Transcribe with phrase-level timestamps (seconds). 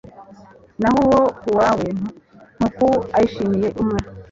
[0.81, 1.87] Naho uwo ku wawe
[2.57, 3.99] ntuku ayishimiye umwe.